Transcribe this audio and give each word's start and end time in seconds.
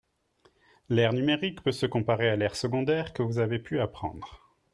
L'aire 0.89 1.13
numérique 1.13 1.61
peut 1.61 1.71
se 1.71 1.85
comparer 1.85 2.27
à 2.27 2.35
l'aire 2.35 2.55
secondaire 2.55 3.13
que 3.13 3.21
vous 3.21 3.37
avez 3.37 3.59
pu 3.59 3.79
apprendre 3.79 4.41